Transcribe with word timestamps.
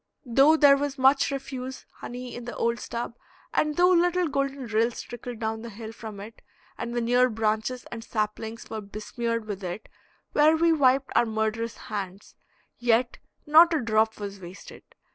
Though 0.25 0.57
there 0.57 0.77
was 0.77 0.97
much 0.97 1.29
refuse 1.29 1.85
honey 1.97 2.33
in 2.35 2.45
the 2.45 2.55
old 2.55 2.79
stub, 2.79 3.13
and 3.53 3.77
though 3.77 3.91
little 3.91 4.27
golden 4.27 4.65
rills 4.65 4.99
trickled 5.03 5.37
down 5.37 5.61
the 5.61 5.69
hill 5.69 5.91
from 5.91 6.19
it, 6.19 6.41
and 6.75 6.95
the 6.95 7.01
near 7.01 7.29
branches 7.29 7.85
and 7.91 8.03
saplings 8.03 8.67
were 8.67 8.81
besmeared 8.81 9.45
with 9.45 9.63
it 9.63 9.87
where 10.31 10.57
we 10.57 10.73
wiped 10.73 11.11
our 11.15 11.27
murderous 11.27 11.77
hands, 11.77 12.33
yet 12.79 13.19
not 13.45 13.75
a 13.75 13.79
drop 13.79 14.19
was 14.19 14.39
wasted. 14.39 14.81